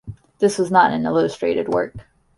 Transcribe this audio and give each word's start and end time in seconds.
This 0.39 0.57
was 0.57 0.71
not 0.71 0.89
an 0.93 1.05
illustrated 1.05 1.69
work. 1.69 1.93